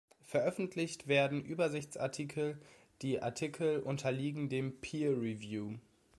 [0.23, 2.59] Veröffentlicht werden Übersichtsartikel,
[3.03, 5.75] die Artikel unterliegen dem Peer Review.